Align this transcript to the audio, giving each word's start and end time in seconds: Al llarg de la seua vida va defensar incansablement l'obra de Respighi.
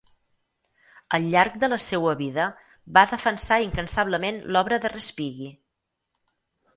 Al 1.17 1.25
llarg 1.33 1.57
de 1.63 1.67
la 1.73 1.77
seua 1.87 2.15
vida 2.21 2.45
va 2.97 3.03
defensar 3.11 3.59
incansablement 3.65 4.39
l'obra 4.57 4.81
de 4.87 4.91
Respighi. 4.95 5.51